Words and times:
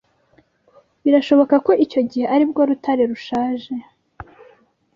birashoboka 1.03 1.55
ko 1.65 1.71
icyo 1.85 2.01
gihe 2.09 2.25
aribwo 2.35 2.61
rutare 2.69 3.03
rushaje 3.11 3.73